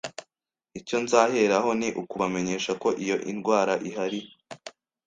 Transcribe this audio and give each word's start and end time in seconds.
Icyo 0.79 0.97
nzaheraho 1.03 1.69
ni 1.79 1.89
ukubamenyesha 2.01 2.71
ko 2.81 2.89
iyo 3.03 3.15
indwara 3.31 3.73
ihari 3.87 4.19